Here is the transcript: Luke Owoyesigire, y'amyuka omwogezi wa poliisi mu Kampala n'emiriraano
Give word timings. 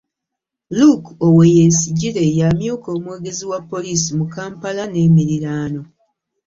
Luke 0.77 1.07
Owoyesigire, 1.25 2.23
y'amyuka 2.39 2.87
omwogezi 2.95 3.43
wa 3.51 3.59
poliisi 3.69 4.09
mu 4.19 4.25
Kampala 4.33 4.83
n'emiriraano 4.87 5.81